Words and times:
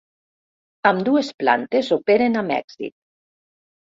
Ambdues 0.91 1.27
plantes 1.43 1.91
operen 1.97 2.39
amb 2.41 2.55
èxit. 2.57 2.95